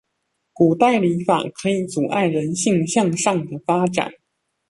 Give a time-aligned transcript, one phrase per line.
[0.51, 4.11] 古代禮法可以阻礙人性向上的發展